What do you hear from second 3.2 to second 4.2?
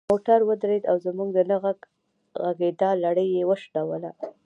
یې وشلوله.